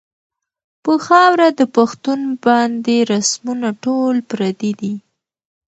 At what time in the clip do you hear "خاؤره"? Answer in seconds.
1.05-1.47